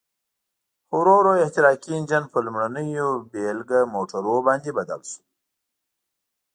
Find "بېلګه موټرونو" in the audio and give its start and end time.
3.31-4.35